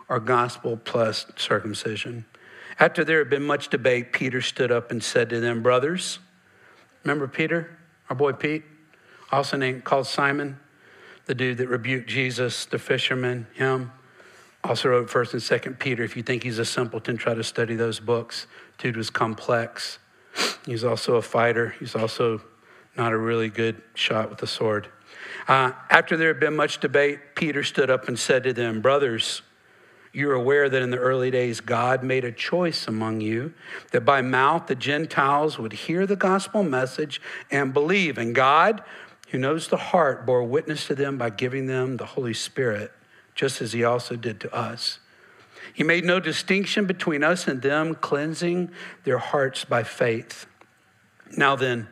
[0.09, 2.27] or gospel plus circumcision.
[2.79, 6.19] After there had been much debate, Peter stood up and said to them, Brothers,
[7.03, 7.77] remember Peter,
[8.09, 8.65] our boy Pete,
[9.33, 10.59] also named called Simon,
[11.27, 13.93] the dude that rebuked Jesus, the fisherman, him.
[14.63, 16.05] Also wrote First and Second Peter.
[16.05, 18.47] If you think he's a simpleton, try to study those books.
[18.79, 19.99] Dude was complex.
[20.67, 21.75] He's also a fighter.
[21.81, 22.43] He's also
[22.97, 24.89] not a really good shot with a sword.
[25.49, 29.43] Uh, after there had been much debate, Peter stood up and said to them, Brothers,
[30.13, 33.55] you're aware that in the early days, God made a choice among you
[33.93, 37.21] that by mouth the Gentiles would hear the gospel message
[37.51, 38.19] and believe.
[38.19, 38.83] And God,
[39.29, 42.93] who knows the heart, bore witness to them by giving them the Holy Spirit,
[43.41, 44.99] just as he also did to us.
[45.73, 48.71] He made no distinction between us and them, cleansing
[49.05, 50.45] their hearts by faith.
[51.39, 51.89] Now then,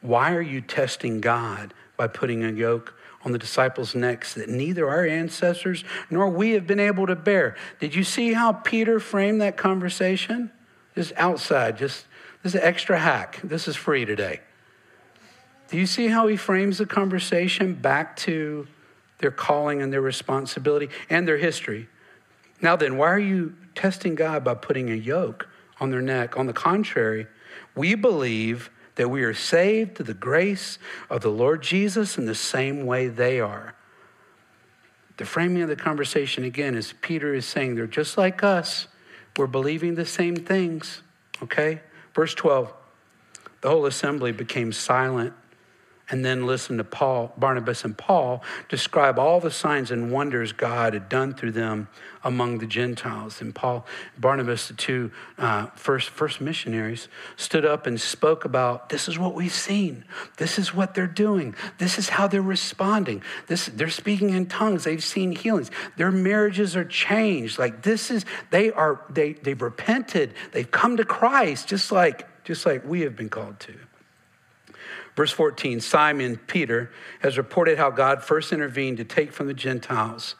[0.00, 4.88] why are you testing God by putting a yoke on the disciples' necks that neither
[4.88, 7.54] our ancestors nor we have been able to bear.
[7.78, 10.50] Did you see how Peter framed that conversation?
[10.96, 12.06] Just outside, just
[12.42, 13.38] this is extra hack.
[13.44, 14.40] This is free today.
[15.68, 18.66] Do you see how he frames the conversation back to
[19.20, 21.88] their calling and their responsibility and their history?
[22.60, 26.36] Now then, why are you testing God by putting a yoke on their neck?
[26.36, 27.26] On the contrary,
[27.74, 30.78] we believe that we are saved to the grace
[31.08, 33.74] of the Lord Jesus in the same way they are.
[35.16, 38.88] The framing of the conversation again is Peter is saying they're just like us.
[39.36, 41.02] We're believing the same things,
[41.42, 41.80] okay?
[42.14, 42.74] Verse 12
[43.60, 45.34] the whole assembly became silent
[46.10, 50.92] and then listen to Paul, Barnabas and Paul describe all the signs and wonders God
[50.92, 51.88] had done through them
[52.24, 53.40] among the Gentiles.
[53.40, 53.86] And Paul,
[54.18, 59.34] Barnabas, the two uh, first, first missionaries, stood up and spoke about this is what
[59.34, 60.04] we've seen.
[60.36, 61.54] This is what they're doing.
[61.78, 63.22] This is how they're responding.
[63.46, 64.84] This, they're speaking in tongues.
[64.84, 65.70] They've seen healings.
[65.96, 67.58] Their marriages are changed.
[67.58, 70.34] Like this is, they are, they, they've repented.
[70.52, 73.74] They've come to Christ just like, just like we have been called to.
[75.16, 80.34] Verse 14 Simon Peter has reported how God first intervened to take from the Gentiles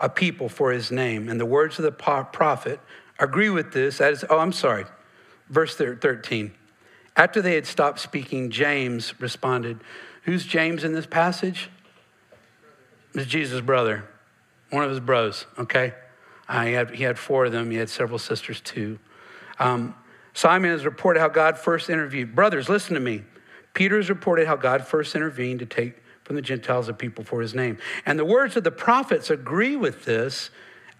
[0.00, 1.28] a people for his name.
[1.28, 2.80] And the words of the prophet
[3.18, 4.00] agree with this.
[4.00, 4.84] Is, oh, I'm sorry.
[5.48, 6.52] Verse 13.
[7.16, 9.80] After they had stopped speaking, James responded.
[10.24, 11.70] Who's James in this passage?
[13.14, 14.04] It's Jesus' brother,
[14.70, 15.94] one of his bros, okay?
[16.48, 18.98] Uh, he, had, he had four of them, he had several sisters too.
[19.58, 19.94] Um,
[20.34, 22.34] Simon has reported how God first interviewed.
[22.34, 23.22] Brothers, listen to me.
[23.76, 27.42] Peter has reported how God first intervened to take from the Gentiles a people for
[27.42, 27.76] his name.
[28.06, 30.48] And the words of the prophets agree with this,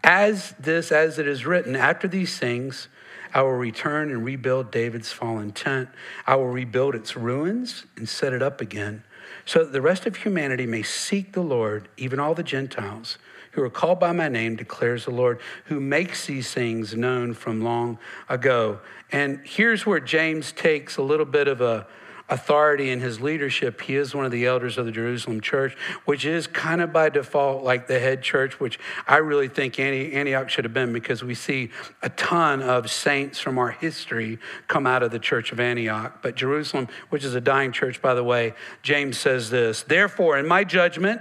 [0.05, 2.89] as this, as it is written, after these things,
[3.33, 5.89] I will return and rebuild David's fallen tent.
[6.27, 9.05] I will rebuild its ruins and set it up again,
[9.47, 13.17] so that the rest of humanity may seek the Lord, even all the Gentiles
[13.53, 17.63] who are called by my name, declares the Lord, who makes these things known from
[17.63, 18.81] long ago.
[19.11, 21.87] And here's where James takes a little bit of a
[22.29, 23.81] authority in his leadership.
[23.83, 27.09] He is one of the elders of the Jerusalem church, which is kind of by
[27.09, 31.35] default like the head church, which I really think Antioch should have been because we
[31.35, 31.71] see
[32.03, 36.21] a ton of saints from our history come out of the church of Antioch.
[36.23, 40.47] But Jerusalem, which is a dying church, by the way, James says this Therefore, in
[40.47, 41.21] my judgment,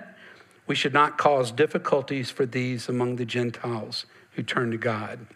[0.68, 5.28] we should not cause difficulties for these among the Gentiles who turn to God.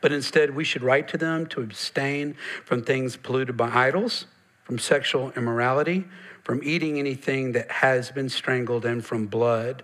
[0.00, 4.24] But instead, we should write to them to abstain from things polluted by idols
[4.70, 6.04] from sexual immorality,
[6.44, 9.82] from eating anything that has been strangled, and from blood.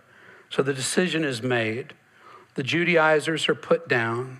[0.48, 1.92] So the decision is made.
[2.54, 4.38] The Judaizers are put down.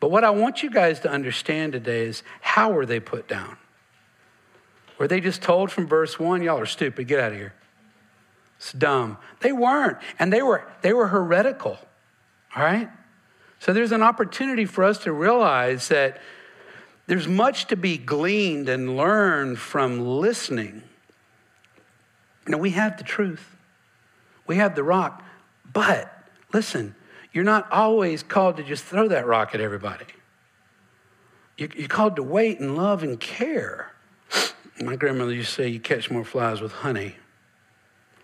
[0.00, 3.58] But what I want you guys to understand today is how were they put down?
[4.98, 7.54] Were they just told from verse 1, y'all are stupid, get out of here?
[8.58, 9.18] It's dumb.
[9.38, 9.98] They weren't.
[10.18, 11.78] And they were they were heretical.
[12.56, 12.90] All right?
[13.60, 16.20] So there's an opportunity for us to realize that
[17.06, 20.82] there's much to be gleaned and learned from listening.
[22.48, 23.56] Now, we have the truth,
[24.46, 25.22] we have the rock,
[25.72, 26.12] but
[26.52, 26.94] listen,
[27.32, 30.06] you're not always called to just throw that rock at everybody.
[31.56, 33.92] You're called to wait and love and care.
[34.80, 37.16] My grandmother used to say, You catch more flies with honey.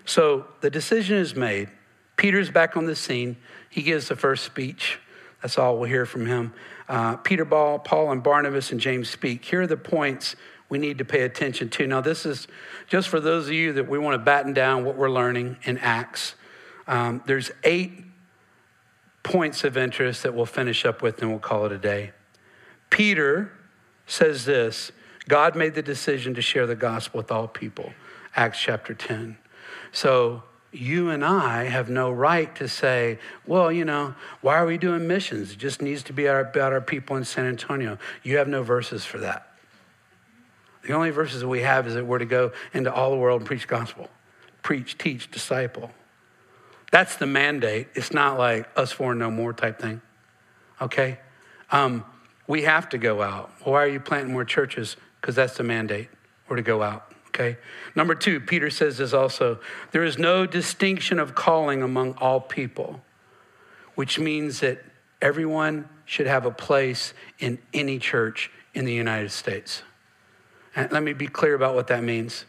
[0.05, 1.69] So the decision is made.
[2.17, 3.37] Peter's back on the scene.
[3.71, 4.99] He gives the first speech.
[5.41, 6.53] That's all we'll hear from him.
[6.89, 9.45] Uh, Peter Ball, Paul, and Barnabas and James speak.
[9.45, 10.37] Here are the points
[10.69, 11.87] we need to pay attention to.
[11.87, 12.49] Now, this is
[12.89, 15.79] just for those of you that we want to batten down what we're learning in
[15.79, 16.35] Acts.
[16.87, 18.05] Um, there's eight
[19.23, 22.13] points of interest that we'll finish up with and we'll call it a day.
[22.91, 23.53] Peter
[24.07, 24.93] says this
[25.29, 27.93] God made the decision to share the gospel with all people.
[28.35, 29.37] Acts chapter 10.
[29.93, 34.79] So you and I have no right to say, well, you know, why are we
[34.79, 35.53] doing missions?
[35.53, 37.99] It just needs to be about our people in San Antonio.
[38.23, 39.49] You have no verses for that.
[40.85, 43.43] The only verses that we have is that we're to go into all the world
[43.43, 44.09] and preach gospel,
[44.63, 45.91] preach, teach, disciple.
[46.91, 47.89] That's the mandate.
[47.95, 50.01] It's not like us for no more type thing.
[50.81, 51.19] Okay?
[51.71, 52.05] Um,
[52.47, 53.51] we have to go out.
[53.63, 54.97] Why are you planting more churches?
[55.21, 56.09] Because that's the mandate.
[56.49, 57.12] We're to go out.
[57.35, 57.57] Okay.
[57.95, 59.59] Number two, Peter says this also
[59.91, 63.01] there is no distinction of calling among all people,
[63.95, 64.85] which means that
[65.23, 69.83] everyone should have a place in any church in the United States.
[70.77, 72.45] And let me be clear about what that means.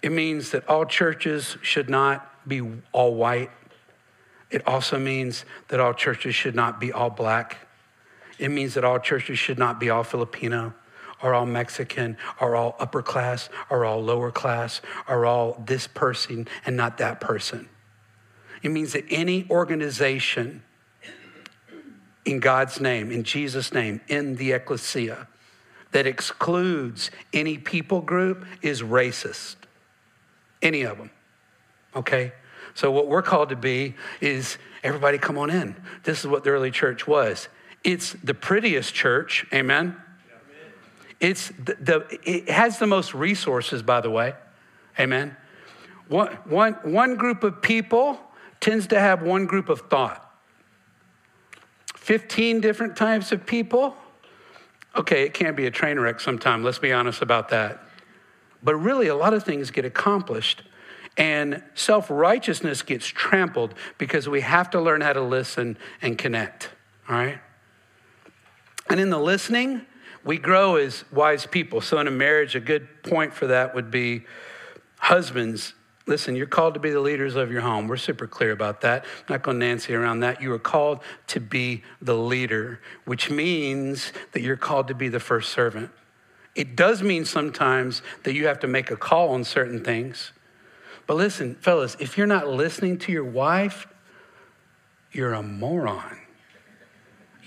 [0.00, 3.50] It means that all churches should not be all white.
[4.50, 7.58] It also means that all churches should not be all black.
[8.38, 10.72] It means that all churches should not be all Filipino
[11.22, 16.46] are all Mexican, are all upper class, are all lower class, are all this person
[16.64, 17.68] and not that person.
[18.62, 20.62] It means that any organization
[22.24, 25.28] in God's name, in Jesus' name, in the ecclesia,
[25.92, 29.56] that excludes any people group is racist.
[30.60, 31.10] Any of them.
[31.96, 32.32] Okay?
[32.74, 35.74] So, what we're called to be is everybody come on in.
[36.04, 37.48] This is what the early church was.
[37.82, 39.96] It's the prettiest church, amen?
[41.20, 44.34] It's the, the, it has the most resources, by the way.
[44.98, 45.36] Amen.
[46.08, 48.18] One, one, one group of people
[48.60, 50.24] tends to have one group of thought.
[51.96, 53.96] 15 different types of people.
[54.96, 57.82] Okay, it can be a train wreck sometime, let's be honest about that.
[58.62, 60.62] But really, a lot of things get accomplished.
[61.16, 66.70] And self righteousness gets trampled because we have to learn how to listen and connect.
[67.08, 67.40] All right?
[68.88, 69.84] And in the listening,
[70.28, 71.80] we grow as wise people.
[71.80, 74.26] So, in a marriage, a good point for that would be
[74.98, 75.72] husbands.
[76.06, 77.88] Listen, you're called to be the leaders of your home.
[77.88, 79.06] We're super clear about that.
[79.20, 80.42] I'm not going to Nancy around that.
[80.42, 85.18] You are called to be the leader, which means that you're called to be the
[85.18, 85.90] first servant.
[86.54, 90.32] It does mean sometimes that you have to make a call on certain things.
[91.06, 93.86] But listen, fellas, if you're not listening to your wife,
[95.10, 96.18] you're a moron.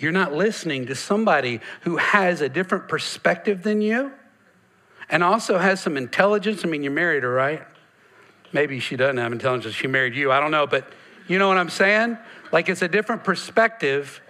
[0.01, 4.11] You're not listening to somebody who has a different perspective than you
[5.09, 6.65] and also has some intelligence.
[6.65, 7.61] I mean, you married her, right?
[8.51, 9.75] Maybe she doesn't have intelligence.
[9.75, 10.31] She married you.
[10.31, 10.65] I don't know.
[10.65, 10.87] But
[11.27, 12.17] you know what I'm saying?
[12.51, 14.21] Like it's a different perspective.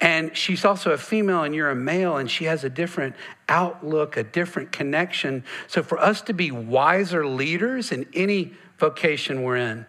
[0.00, 3.14] And she's also a female and you're a male, and she has a different
[3.48, 5.44] outlook, a different connection.
[5.68, 9.86] So, for us to be wiser leaders in any vocation we're in,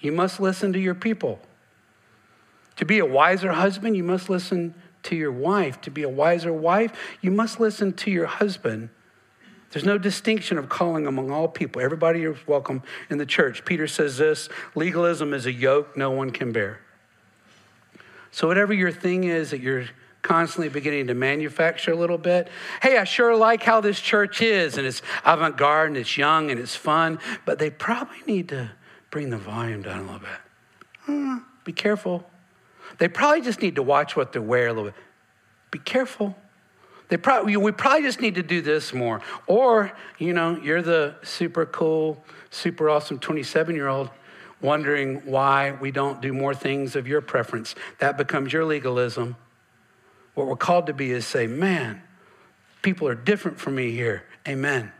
[0.00, 1.38] you must listen to your people.
[2.76, 4.74] To be a wiser husband, you must listen
[5.04, 5.80] to your wife.
[5.82, 8.90] To be a wiser wife, you must listen to your husband.
[9.70, 11.82] There's no distinction of calling among all people.
[11.82, 13.64] Everybody is welcome in the church.
[13.64, 16.80] Peter says this legalism is a yoke no one can bear.
[18.30, 19.86] So, whatever your thing is that you're
[20.22, 22.48] constantly beginning to manufacture a little bit,
[22.82, 26.50] hey, I sure like how this church is, and it's avant garde and it's young
[26.50, 28.70] and it's fun, but they probably need to
[29.10, 30.38] bring the volume down a little bit.
[31.04, 32.28] Hmm, be careful.
[32.98, 34.94] They probably just need to watch what they wear a little bit.
[35.70, 36.36] Be careful.
[37.08, 39.20] They probably, we probably just need to do this more.
[39.46, 44.10] Or, you know, you're the super cool, super awesome 27 year old
[44.60, 47.74] wondering why we don't do more things of your preference.
[47.98, 49.36] That becomes your legalism.
[50.34, 52.02] What we're called to be is say, man,
[52.82, 54.24] people are different from me here.
[54.48, 54.92] Amen.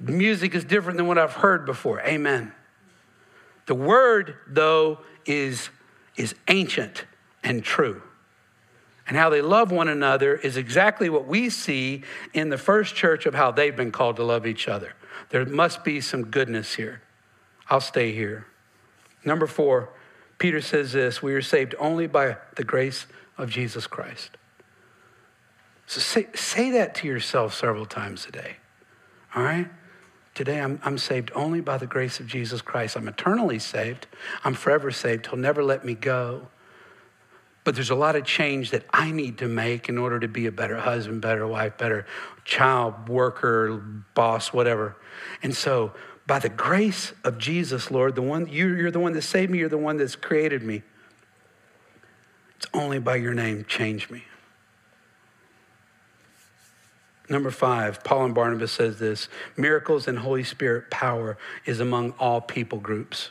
[0.00, 2.00] Music is different than what I've heard before.
[2.02, 2.52] Amen.
[3.66, 5.68] The word, though, is,
[6.18, 7.04] is ancient
[7.42, 8.02] and true
[9.08, 12.04] and how they love one another is exactly what we see
[12.34, 14.92] in the first church of how they've been called to love each other.
[15.30, 17.00] There must be some goodness here.
[17.70, 18.46] I'll stay here.
[19.24, 19.88] Number four,
[20.36, 23.06] Peter says this we are saved only by the grace
[23.38, 24.36] of Jesus Christ.
[25.86, 28.56] So say, say that to yourself several times a day.
[29.34, 29.68] All right?
[30.38, 32.96] Today, I'm, I'm saved only by the grace of Jesus Christ.
[32.96, 34.06] I'm eternally saved.
[34.44, 35.26] I'm forever saved.
[35.26, 36.46] He'll never let me go.
[37.64, 40.46] But there's a lot of change that I need to make in order to be
[40.46, 42.06] a better husband, better wife, better
[42.44, 43.78] child, worker,
[44.14, 44.94] boss, whatever.
[45.42, 45.92] And so,
[46.24, 49.68] by the grace of Jesus, Lord, the one you're the one that saved me, you're
[49.68, 50.84] the one that's created me.
[52.58, 54.22] It's only by your name change me.
[57.28, 62.40] Number five, Paul and Barnabas says this miracles and Holy Spirit power is among all
[62.40, 63.30] people groups.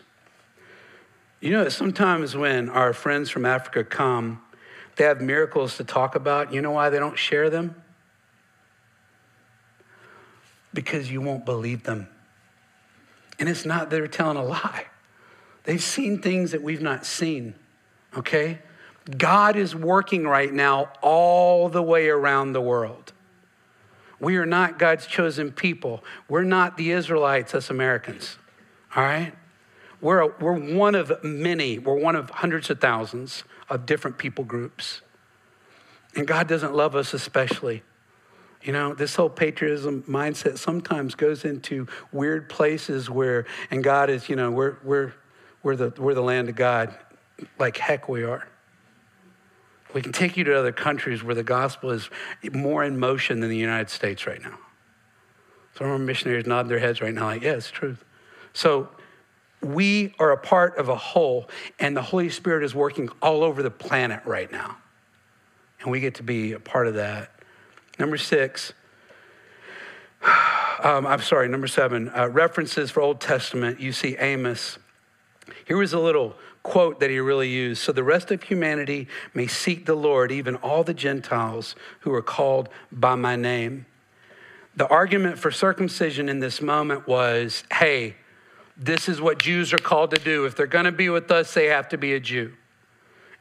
[1.40, 4.42] You know, sometimes when our friends from Africa come,
[4.96, 6.54] they have miracles to talk about.
[6.54, 7.82] You know why they don't share them?
[10.74, 12.08] Because you won't believe them.
[13.40, 14.86] And it's not they're telling a lie.
[15.64, 17.54] They've seen things that we've not seen,
[18.16, 18.60] okay?
[19.18, 23.14] God is working right now all the way around the world.
[24.20, 26.04] We are not God's chosen people.
[26.28, 28.38] We're not the Israelites, us Americans,
[28.96, 29.34] all right?
[30.02, 34.44] We're, a, we're one of many, we're one of hundreds of thousands of different people
[34.44, 35.02] groups.
[36.16, 37.84] And God doesn't love us especially.
[38.64, 44.30] You know, this whole patriotism mindset sometimes goes into weird places where, and God is,
[44.30, 45.14] you know, we're, we're,
[45.64, 46.96] we're, the, we're the land of God.
[47.60, 48.48] Like heck we are.
[49.94, 52.10] We can take you to other countries where the gospel is
[52.52, 54.58] more in motion than the United States right now.
[55.78, 58.04] Some of our missionaries nod their heads right now, like, yeah, it's truth.
[58.54, 58.90] So
[59.62, 63.64] we are a part of a whole, and the Holy Spirit is working all over
[63.64, 64.78] the planet right now.
[65.82, 67.32] And we get to be a part of that.
[68.00, 68.74] Number six,
[70.84, 73.80] um, I'm sorry, number seven, uh, references for Old Testament.
[73.80, 74.80] You see Amos.
[75.66, 76.36] Here was a little
[76.68, 77.82] quote that he really used.
[77.82, 82.22] So the rest of humanity may seek the Lord, even all the Gentiles who are
[82.22, 83.86] called by my name.
[84.76, 88.18] The argument for circumcision in this moment was hey,
[88.76, 90.46] this is what Jews are called to do.
[90.46, 92.54] If they're going to be with us, they have to be a Jew.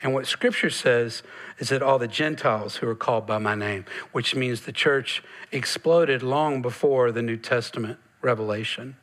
[0.01, 1.25] And what scripture says
[1.59, 5.23] is that all the Gentiles who are called by my name, which means the church
[5.51, 8.97] exploded long before the New Testament revelation.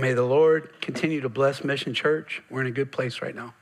[0.00, 2.42] May the Lord continue to bless Mission Church.
[2.48, 3.52] We're in a good place right now.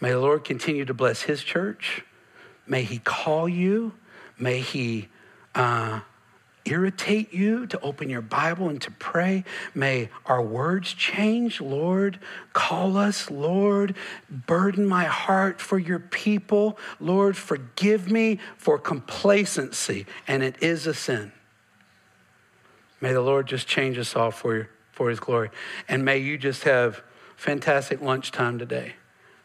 [0.00, 2.02] May the Lord continue to bless His church.
[2.66, 3.92] May He call you.
[4.36, 5.08] May He
[5.54, 6.00] uh,
[6.64, 9.44] irritate you to open your Bible and to pray.
[9.76, 12.18] May our words change, Lord.
[12.52, 13.94] Call us, Lord.
[14.28, 16.76] Burden my heart for your people.
[16.98, 21.30] Lord, forgive me for complacency, and it is a sin.
[23.00, 24.68] May the Lord just change us all for,
[24.98, 25.48] for his glory.
[25.88, 27.04] And may you just have
[27.36, 28.94] fantastic lunchtime today.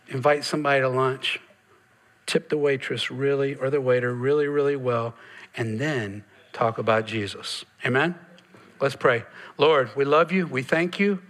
[0.07, 1.39] Invite somebody to lunch.
[2.25, 5.13] Tip the waitress really, or the waiter really, really well,
[5.55, 6.23] and then
[6.53, 7.65] talk about Jesus.
[7.85, 8.15] Amen?
[8.81, 9.25] Let's pray.
[9.59, 10.47] Lord, we love you.
[10.47, 11.21] We thank you.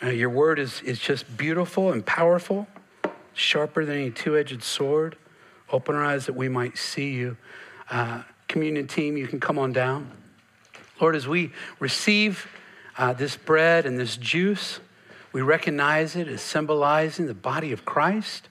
[0.00, 2.68] Uh, your word is, is just beautiful and powerful,
[3.34, 5.16] sharper than any two edged sword.
[5.72, 7.36] Open our eyes that we might see you.
[7.90, 10.12] Uh, communion team, you can come on down.
[11.00, 11.50] Lord, as we
[11.80, 12.46] receive
[12.98, 14.80] uh, this bread and this juice,
[15.32, 18.48] We recognize it as symbolizing the body of Christ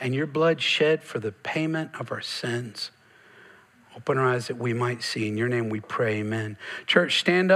[0.00, 2.90] and your blood shed for the payment of our sins.
[3.96, 5.28] Open our eyes that we might see.
[5.28, 6.58] In your name we pray, amen.
[6.86, 7.44] Church, stand up.